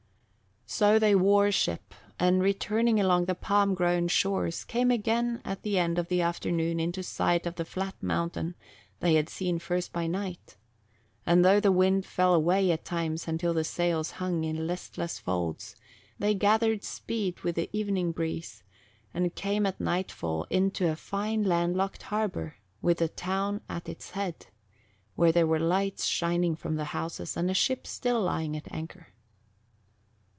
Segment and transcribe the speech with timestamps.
[0.67, 5.77] So they wore ship, and returning along the palm grown shores, came again at the
[5.77, 8.55] end of the afternoon into sight of the flat mountain
[9.01, 10.55] they had seen first by night;
[11.25, 15.75] and though the wind fell away at times until the sails hung in listless folds,
[16.17, 18.63] they gathered speed with the evening breeze
[19.13, 24.45] and came at nightfall into a fine landlocked harbour with the town at its head,
[25.17, 29.07] where there were lights shining from the houses and a ship still lying at anchor.